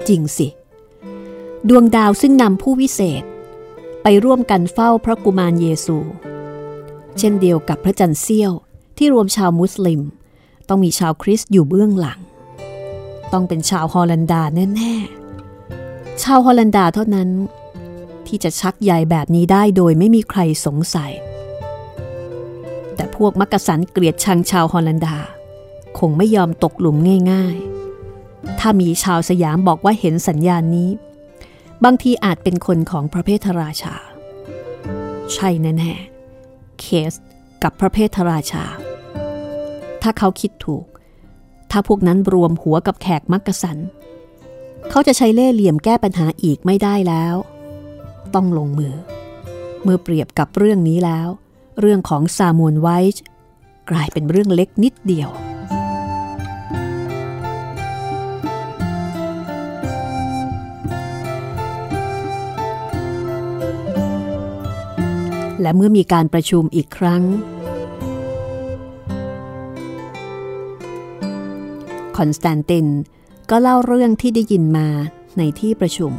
[0.09, 0.49] จริงสิ
[1.69, 3.23] ดวงดาวซึ่งนำผู้วิเศษ
[4.03, 5.99] ไปร่วมกันเฝ้าพระกุมารเยซู
[7.19, 8.53] เช่นเดียวกับพระจันทร์เสี้ยว
[8.97, 10.01] ที่รวมชาวมุสลิม
[10.69, 12.21] ต้องมีชาวคริสต์อยู่เบื้องหลัง
[13.33, 14.95] ต้องเป็นชาวฮอลันดาแน่
[15.59, 17.29] ๆ ชาวฮอลันดาเท่านั้น
[18.27, 21.13] ที่จะชักใยแบบนี้ได้โดยไม่มีใครสงสัย
[22.97, 25.17] แต่พวกมักกะสันเกลียดชังชาวฮอลันดา
[25.99, 26.97] คงไม่ยอมตกหลุม
[27.33, 27.57] ง่าย
[28.09, 30.91] ๆ ถ้ามีชาวสยามบอกว่าเห็นสัญญาณนี้
[31.85, 33.95] บางทีอาจเป็นคนของพระเพทราชา
[35.33, 37.13] ใช่แน่ๆเคส
[37.63, 38.65] กับพระเพทราชา
[40.03, 40.87] ถ้าเขาคิดถูก
[41.71, 43.79] ถ้าพวกนั้นรวมหัวกับแขกมักกะสัน
[44.91, 47.35] เขาจะใช้เล่ห์เหลี่ยมแก้ปัญหาอีกไม่ได้แล้ว
[48.35, 48.95] ต้องลงมือ
[49.83, 51.29] เมื่อเปรียบกับเรื่องนี้แล้ว
[51.81, 53.23] เรื่องของซามูนไวท์
[53.91, 55.29] กลายเป็นเรื่องเล็กนิดเดียว
[65.61, 67.23] และเมื่อมีการประชุมอีกครั้ง
[72.17, 72.87] คอนสแตนติน
[73.51, 74.89] ก็เล่าเรื่องที่ได้ยินมา
[75.39, 76.13] ในที่ประชุม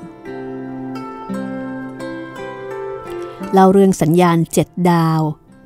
[3.54, 5.22] เล่าเรื่องสัญญาณเจ็ดดาว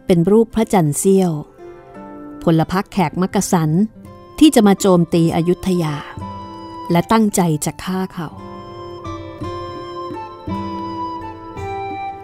[0.05, 1.31] เป็นรูปพระจันทร์เสี้ยว
[2.43, 3.69] พลพรรคแขกมักกะสัน
[4.39, 5.95] ที่จะมาโจมตีอยุธยา
[6.91, 8.27] และตั้งใจจะฆ่าเขา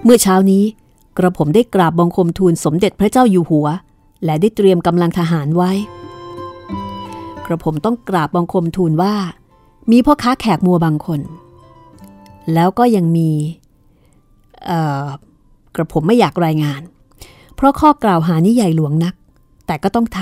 [0.04, 0.64] เมื่อเช้านี้
[1.18, 3.68] กระผมได้กราบบังคมทูลสมเด็จพระเจ้าอยู่หัว
[4.26, 5.72] และได้เตรียมกำลังทหารไว้
[7.46, 9.14] กระผมต้องกราบบังคมทูลว่า
[9.92, 11.20] มีพ่อค้าแขกมัวบางคน
[12.54, 13.30] แล้วก็ยังมี
[15.76, 16.82] กระผมไม่อยากรายงาน
[17.56, 19.16] เพราะข้อกล่าวหานี้ใหญ่หลวงนัก
[19.68, 20.20] แต่ก็ต้องท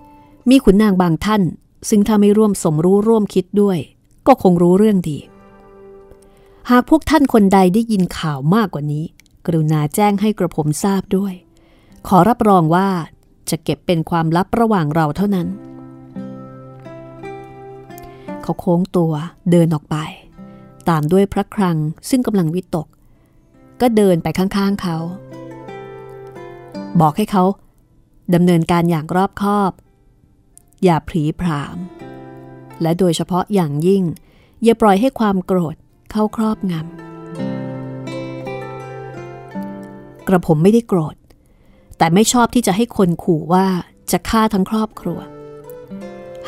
[0.00, 1.42] ำมีขุนนางบางท่าน
[1.88, 3.78] ซึ่งถ้าไม่ร่วมสมรู้ร่วมคิดด้วย
[4.26, 5.18] ก็คงรู้เรื่องดี
[6.70, 9.04] หากพวกท่านคนใดได้ยินข่าวมากกว่านี้
[9.46, 11.34] กรุณาแจ้งให้กระผมทราบด้วย
[12.08, 12.88] ขอรับรองว่า
[13.50, 15.48] จะเก็บเป็นความลับระหว่างเราเท่านั้น
[18.42, 19.12] เขาโค้งตัว
[19.50, 19.96] เดินออกไป
[20.88, 21.76] ตามด้วยพระครัง
[22.10, 22.86] ซึ่งกำลังวิตก
[23.80, 24.96] ก็เดินไปข้างๆเขา
[27.00, 27.44] บอกให้เขา
[28.34, 29.72] ดำเนินการอย่างรอบคอบ
[30.84, 31.76] อย่าผลีผราม
[32.82, 34.02] และโดยเฉพาะอย่างยิ่ง
[34.62, 35.76] อย่าปล่อยให้ความโกรธ
[36.10, 37.03] เข้าครอบงำ
[40.34, 41.16] กระผมไม่ได้โกรธ
[41.98, 43.66] แต่ไม่ชอบที่จะให้คนขู่ว่า
[44.10, 45.20] จะฆ่าทั้งครอบครัว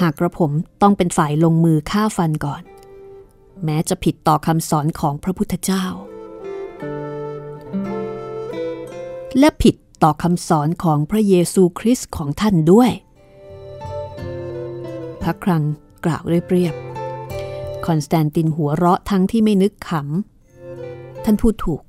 [0.01, 0.51] หากกระผม
[0.83, 2.63] ต้องเป็นฝ่ายลงมือฆ่าฟันก่อน
[3.65, 5.85] แม้จะผิดต่อคำสอนของพระพุทธเจ้า
[9.39, 12.91] และผิดต่อคำสอนของพระเยซูคริสต์ของท่านด้วย
[15.23, 15.63] พระคลัง
[16.05, 21.83] กล่าวเรียบๆคอนสแตนตินหัวเราะทั้งที่ไม่นึกขำ ท่านพูดถูก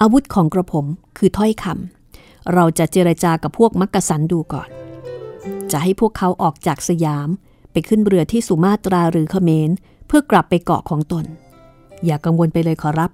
[0.00, 0.86] อาวุธของกระผม
[1.18, 4.68] คือถ้อยคำเราจะเจรจากับพวกมักกะสันดูก่อน
[5.72, 7.28] จะให้พวกเขาออกจากสยาม
[7.72, 9.70] ไปขึ้นเรือที่สุมาตราหรือเขมร
[10.06, 11.24] เพื่อกลับไปเกาะของตน
[12.04, 13.10] อย่ากังวลไปเลยขอรับ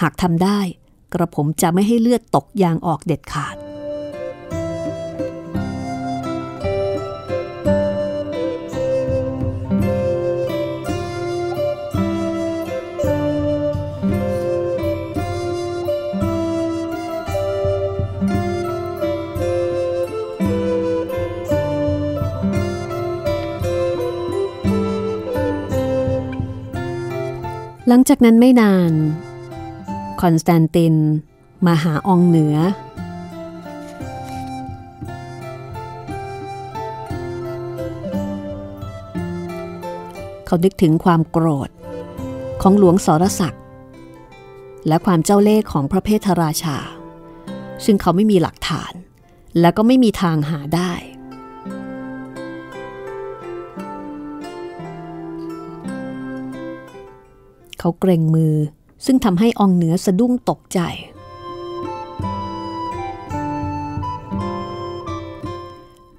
[0.00, 0.58] หากทำได้
[1.12, 3.56] กระผมจะไม่ให้เลือดตกยางออกเด็ดขาด
[27.92, 28.92] หลังจากนั้นไม่นาน
[30.20, 30.94] คอนสแตนติน
[31.66, 32.56] มาหาองเหนือ
[40.46, 41.70] เขานึกถึงความโกรธ
[42.62, 43.62] ของหลวงสรศักดิ์
[44.88, 46.78] และความเจ้าเล่ห์ของพระเพทราชา
[47.84, 48.92] ซึ่งเขาไม่มีหลักฐาน
[49.60, 50.92] และก็ไม่มีทางหาได้
[57.80, 58.54] เขาเกรงมือ
[59.06, 60.80] ซึ่งทำให้องเหนือสะดุ้งตกใจ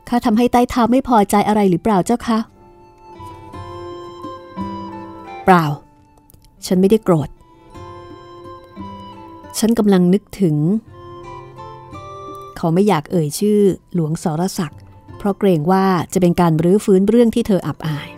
[0.07, 2.39] ข้าทำให้ใต้เท้าไม่พอใจอะไรหรือเปล่าเจ้าคะ
[5.45, 5.65] เปล่า
[6.65, 7.29] ฉันไม่ได้โกรธ
[9.59, 10.55] ฉันกำลังนึกถึง
[12.57, 13.59] เขาไม่อยากเอ่ยชื่อ
[13.93, 14.81] หลวงสรศักดิ์
[15.17, 18.09] เพราะเกรงว่าจะเป็นการรื้อฟื้นเรื่องที่เธออับอาย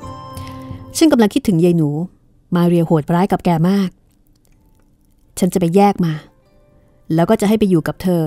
[0.97, 1.89] ฉันกำลังคิดถึงยายหนู
[2.55, 3.89] มาเรียโหดร้ายกับแกมาก
[5.39, 6.13] ฉันจะไปแยกมา
[7.13, 8.23] แล้วก็จะให้ไปอยู่กับเธอ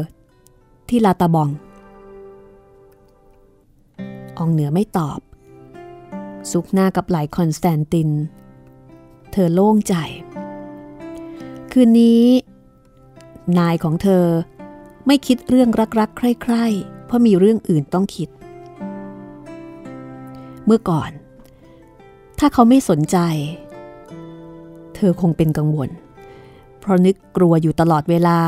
[0.89, 1.51] ที่ลาตาบอง
[4.43, 5.19] องเหนือไม่ตอบ
[6.51, 8.11] ซุกหน้ากับไหลคอนสแตนติน
[9.33, 9.95] เธอโล่งใจ
[11.73, 12.25] คืนนี้
[13.59, 14.25] นายของเธอ
[15.07, 15.71] ไม่คิดเรื่อง
[16.01, 18.29] รักๆ ใคร่ๆ เพราะมีเรื่องอื่นต้องคิด
[20.67, 21.11] เมื่อก่อน
[22.39, 23.17] ถ้าเขาไม่สนใจ
[24.97, 25.91] เธอคงเป็นกังวล
[26.81, 28.39] เพราะนึกกลัวอยู่ตลอดเวลา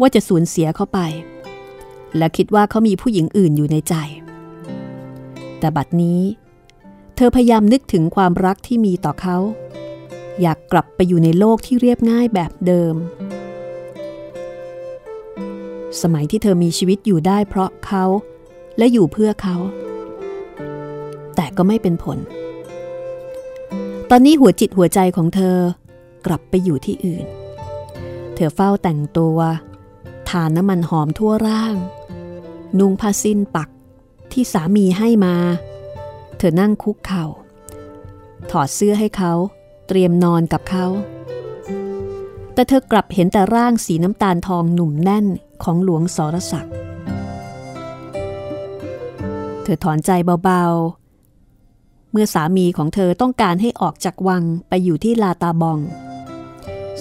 [0.00, 0.98] ว่าจะสูญเสียเขาไป
[2.16, 3.94] และคิดว่าเขามีผู้หญิงอื่นอยู่ในใจ
[5.58, 6.20] แต่บัดนี้
[7.16, 9.36] เธอพยายามนึกถึงความรักที่มีต่อเขา
[10.40, 12.94] อยากกลับไปอยู่ในโลกที่เรียบง่ายแบบเดิม
[16.02, 18.04] สมัยที่เธอมีชีวิตอยู่ได้เพราะเขา
[18.78, 19.56] และอยู่เพื่อเขา
[21.36, 22.18] แต่ก็ไม่เป็นผล
[24.10, 25.58] ตอนนี้หัวจิตหัวใจของเธอ
[26.26, 27.26] กลับไปอยู่ที่อื่น
[28.34, 29.38] เธอเฝ้าแต่งตัว
[30.28, 31.76] ทานน้ำมันหอมทั่วร่าง
[32.78, 33.68] นุ่งผ้าสิ้นปัก
[34.32, 35.36] ที่สามีให้มา
[36.38, 37.24] เธอนั่งคุกเข่า
[38.50, 39.32] ถอดเสื้อให้เขา
[39.88, 40.86] เตรียมนอนกับเขา
[42.54, 45.26] แต่เธอกลับเห็นแต่ร่างสีน้ำตาลทองหนุ่มแน่น
[45.62, 46.74] ของหลวงสรศักดิ์
[49.62, 50.10] เธอถอนใจ
[50.44, 55.78] เบาๆ เมื่อสามีของเธอต้องการให้ออกจากวังไปอยู่ที่ลาตาบอง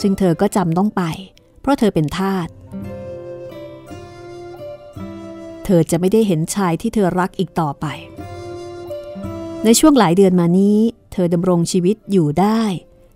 [0.01, 1.03] ซึ่งเธอก็จำต้องไป
[1.61, 2.47] เพราะเธอเป็นทาส
[5.65, 7.85] เธอจะไม่ได้เห็นชายที่เธอรักอีกต่อไป
[9.65, 10.77] ในช่วงหลายเดือนมานี้
[11.11, 12.61] เธอดำรงชีวิตอยู่ได้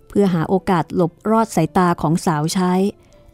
[0.08, 2.72] เพื่อหาโอกาสหลบรอดสายตาของสาวใช้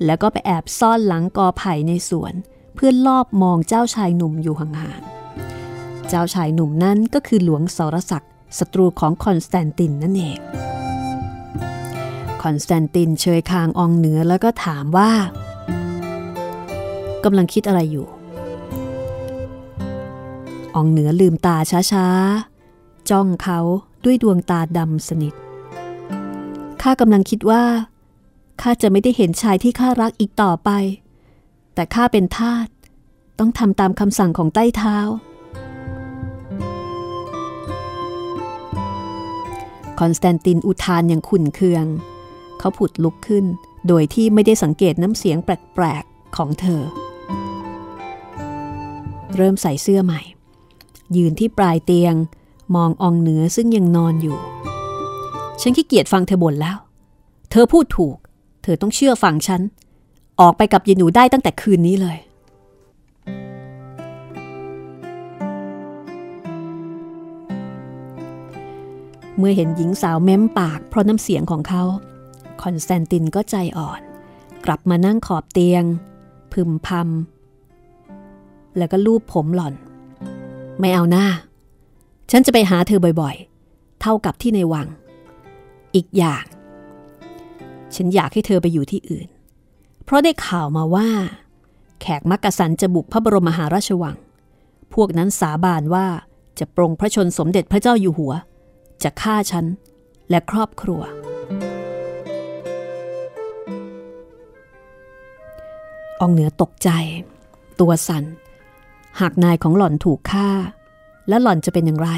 [0.04, 2.34] แล้วก็ไปแอบซ่อนหลังกอไผ่ในสวน
[2.74, 10.38] เพื่อลอบมองเจ้าชายหนุ่มอยู่ห่างๆ เจ้าชายหนุ่มนั้นก็คือหลวงสรศักดิ์ศัตรูของคอนสแตนตินนั่นเอง
[12.44, 15.10] คอนสแตนตินเชยคางอองเหนือแล้วก็ถามว่า
[17.24, 18.06] กำลังคิดอะไรอยู่
[20.74, 21.56] อองเหนือลืมตา
[21.92, 23.58] ช้าๆ จ้องเขา
[24.04, 25.34] ด้วยดวงตาดำสนิท
[26.82, 27.64] ข้ากำลังคิดว่า
[28.60, 30.70] ข้าจะไม่ได้เห็นชายที่ข้ารักอีกต่อไป
[31.74, 32.66] แต่ข้าเป็นทาส
[33.38, 34.96] ต้องทำตามคำสั่งของใต้เท้า
[40.00, 41.86] คอนสแตนตินอุทานอย่างขุนเคือง
[42.64, 43.44] เขาผุดลุกขึ้น
[43.88, 46.82] โดยที่ไม่ได้สังเกตน้ำเสียงแปลกๆของเธอ
[49.36, 50.20] เริ่มใส่เสื้อใหม่
[51.16, 52.14] ยืนที่ปลายเตียง
[52.74, 54.38] มองอองเหนือซึ่งยังนอนอยู่
[55.60, 56.76] ฉันขี้เกียจฟังเธอบ่นแล้ว
[57.50, 58.16] เธอพูดถูก
[58.62, 59.60] เธอต้องเชื่อฟังฉัน
[60.40, 62.18] ออกไปกับยายหนูได้ตั้งแต่คืนนี้เลย
[69.38, 71.84] เมื่อเห็นหญิงสาวเม้มปากเพราะน้ำเสียงของเขา
[72.62, 74.00] คอนสแตนตินก็ใจอ่อน
[74.64, 75.84] กลับมานั่งขอบเตียง
[76.52, 79.74] พึมพำแล้วก็ลูบผมหล่อน
[80.80, 81.26] ไม่เอาหน้า
[82.30, 84.86] ฉันจะไปหาเธอบ่อยๆ เท่ากับที่ในวัง
[85.94, 86.44] อีกอย่าง
[87.94, 89.28] ฉันอยากให้เธอไปอยู่ที่อื่น
[90.04, 91.08] เพราะได้ข่าวมาว่า
[92.00, 94.16] แขกมักกะสันจะบุกพระบรมมหาราชวัง
[94.94, 96.06] พวกนั้นสาบานว่า
[96.58, 98.32] จะปรงพระชนสมเด็จพระเจ้าอยู่หัว
[99.02, 99.66] จะฆ่าฉัน
[100.30, 101.02] และครอบครัว
[106.24, 106.90] องเหนือตกใจ
[107.80, 108.24] ตัวสัน่น
[109.20, 110.48] หากนายของหล่อนถูกฆ่า
[111.28, 112.10] และหล่อนจะเป็นอย่างไร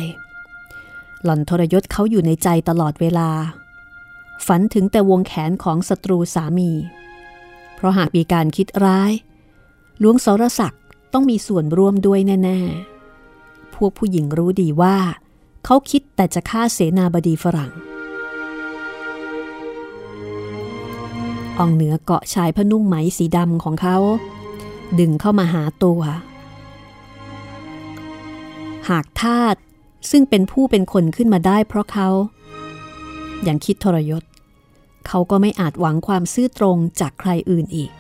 [1.25, 3.31] หล่อนทรยศเขาอยู่ในใจตลอดเวลา
[4.47, 6.71] ฝันถึงแต่วงแขนของศัตรูสามี
[7.75, 9.13] เพราะหากมีการคิดร้าย
[9.99, 10.83] หลวงสรศักดิ์
[11.13, 12.61] ต้องมีส่วนร่วมด้วยแน่
[13.19, 14.97] ๆ พวกผู้หญิงรู้ดีว่า
[15.65, 17.73] เขาคิดแต่จะฆ่าเสนาบดีฝรั่ง
[21.59, 23.97] อองเหนือเกาะชายพนุ่งไหมสีดำของเขา
[24.99, 26.01] ดึงเข้ามาหาตัว
[28.89, 29.57] หากทาต
[30.11, 32.09] ซึ่งเป็นผู้เป็นคนขึ้นมาได้เพราะเขา
[33.45, 34.23] อย่างคิดทรยศ
[35.07, 37.91] เขาก็ไม่อาจหวังความซื่อตรงจากใครอื่นอีก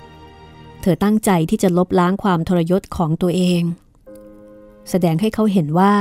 [0.81, 3.63] เธอตั้งใจที่จะลบล้างความทรยศของตัวเอง
[4.91, 5.95] แสดงให้เขาเห็นว่า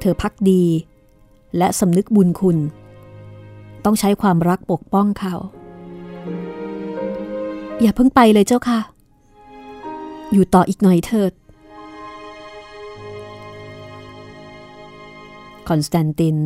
[0.00, 0.64] เธอพักดี
[1.58, 2.58] และสำนึกบุญคุณ
[3.84, 5.34] ต้องใช้ความรักปกป้องเขา
[7.80, 8.80] อย่าเพิ่งไปเลยเจ้าค่ะ
[10.32, 11.32] อยู่ต่ออีกหน่อยเถิด
[15.68, 16.36] คอนสแตนติน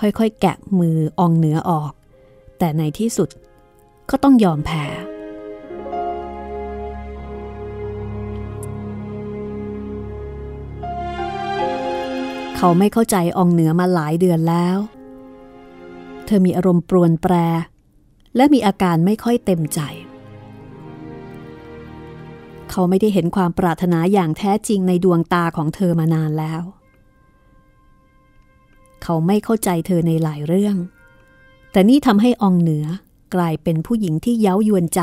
[0.00, 1.92] ค่อยๆ แกะมือองเหนือออก
[2.58, 3.28] แต่ในที่สุด
[4.10, 4.84] ก็ต้องยอมแพ้
[12.56, 14.78] เขาไม่เข้าใจองเหนือมาหลายเดือนแล้ว
[16.26, 17.34] เธอมีอารมณ์ปรวนแปร
[18.36, 19.80] และมีอาการไม่ค่อยเต็มใจ
[22.70, 26.62] เขาไม่ได้เห็นความปรารถนาอย่างแท้จริงในดวงตาของเธอมานานแล้ว
[29.02, 30.76] เขาไม่เข้าใจเธอในหลายเรื่อง
[31.72, 32.86] แต่นี่ทำให้องเหนือ
[33.34, 35.02] กลายเป็นผู้หญิงที่เย้ายวนใจ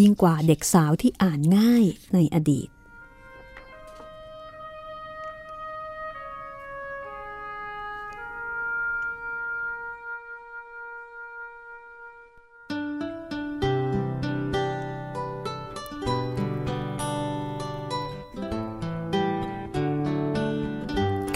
[0.00, 1.84] ยิ่งกว่าเด็กสาวที่อ่านง่าย
[2.14, 2.68] ในอดีต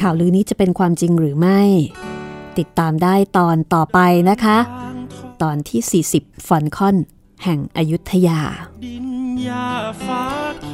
[0.02, 1.60] ข่าวลือนี้จะเป็นความจริงหรือไม่
[2.58, 3.98] ติดตามได้ตอนต่อไป
[4.30, 4.58] นะคะ
[5.42, 6.96] ตอนที่ 40 ฟอนคอน
[7.44, 8.40] แห่งอยุธยา
[8.84, 9.06] ดิน
[9.48, 9.66] ยา
[10.06, 10.22] ฟ้า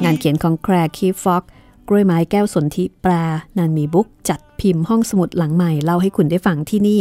[0.03, 1.43] งานเขียนของแคร์คีฟ็อก
[1.87, 3.11] กล้วยไม้แก้วสนธิแปล
[3.57, 6.99] นันมีบุ๊กจัดพิมพ์ห้องสมุดหลังใหม่ เล่าให้คุณได้ฟังที่นี่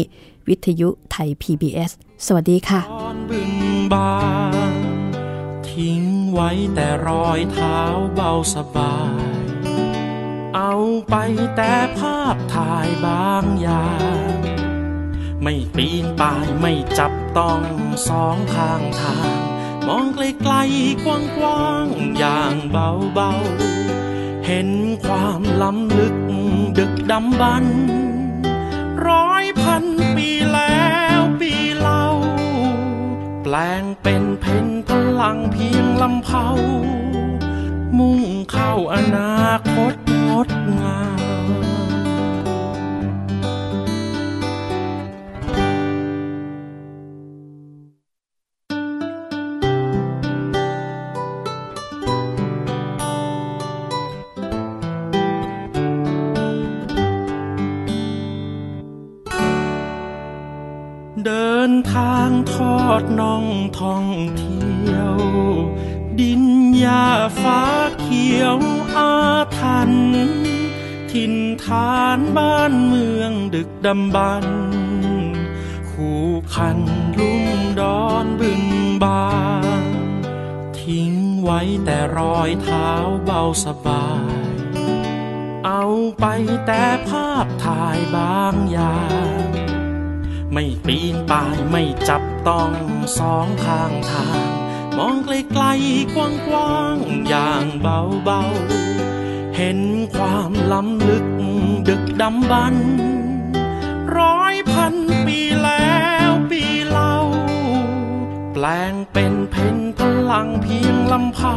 [0.48, 1.90] วิทยุไทย PBS
[2.26, 3.52] สวัสดีค่ะตอนบึง
[3.92, 4.12] บา
[4.72, 4.74] น
[5.68, 6.02] ทิ้ง
[6.32, 7.78] ไว้แต่รอยเท้า
[8.14, 9.36] เบาสบาย
[10.56, 10.74] เอา
[11.08, 11.14] ไป
[11.56, 13.90] แต่ ภาพถ่ายบางอย่า
[14.34, 14.36] ง
[15.42, 17.62] ไม่ปีนป่ายไม่จับต้อง
[18.08, 19.36] สองข้างทาง
[19.86, 21.06] มองไกลๆก
[21.42, 24.68] ว้างๆอย่างเบาๆ เห็น
[25.04, 26.16] ความล้ำลึก
[26.78, 27.78] ดึกดำบรรพ์
[29.08, 29.84] ร้อยพัน
[30.16, 30.86] ปีแล้
[31.18, 32.06] วปีเล่า
[33.42, 34.90] แปลงเป็นเพนพ
[35.20, 36.46] ลังเพียงลำเผา
[37.98, 38.20] มุ่ง
[38.52, 39.34] เข้าอนา
[39.72, 39.94] คต
[40.28, 41.25] งดงาม
[62.52, 63.46] ทอดน่อง
[63.80, 64.06] ท่อง
[64.38, 65.16] เที่ยว
[66.20, 66.42] ดิน
[66.78, 67.06] หญ้า
[67.42, 67.62] ฟ้า
[68.00, 68.58] เขียว
[68.96, 69.14] อา
[69.58, 70.46] ถรรพ์
[71.12, 71.34] ถิ่น
[71.64, 74.46] ฐานบ้านเมืองดึกดำบรร
[75.90, 76.24] คู่
[76.54, 76.78] คัน
[77.18, 77.48] ลุ่ม
[77.80, 78.62] ดอนบึง
[79.02, 79.28] บา
[79.82, 79.84] น
[80.78, 82.90] ทิ้งไว้แต่รอยเท้า
[83.24, 84.46] เบาสบาย
[85.66, 85.84] เอา
[86.20, 86.26] ไป
[86.66, 88.98] แต่ภาพถ่ายบางอย่า
[89.44, 89.46] ง
[90.52, 92.72] ไม่ปีนป่ายไม่จับ ต้อง
[93.18, 94.48] สองข้างทาง
[94.96, 96.16] มองไกลๆก
[96.52, 99.80] ว้างๆอย่างเบาๆ เห็น
[100.14, 101.26] ความล้ำลึก
[101.88, 102.88] ดึกดำบรรพ์
[104.18, 104.94] ร้อยพัน
[105.26, 105.96] ปีแล้
[106.28, 107.16] วปีเล่า
[108.52, 111.56] แปลงเป็นเพนพลังเพียงลำเผา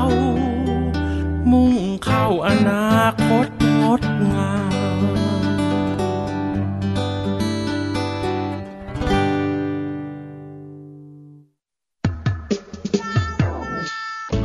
[1.51, 1.73] มุ่ง
[2.05, 2.87] เข้าอนา
[3.25, 3.47] คต
[3.81, 4.01] งด
[4.33, 4.78] งาม